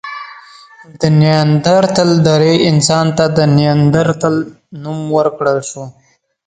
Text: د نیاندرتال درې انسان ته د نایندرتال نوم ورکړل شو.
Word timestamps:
د 0.99 1.01
نیاندرتال 1.21 2.11
درې 2.27 2.53
انسان 2.69 3.05
ته 3.17 3.25
د 3.37 3.39
نایندرتال 3.57 4.35
نوم 4.83 4.99
ورکړل 5.17 5.59
شو. 5.69 5.83